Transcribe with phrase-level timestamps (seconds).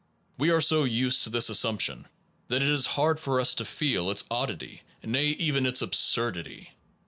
[0.39, 2.05] We are so used to this as sumption
[2.47, 6.69] that it is hard for us to feel its oddity, nay, even its ab surdity.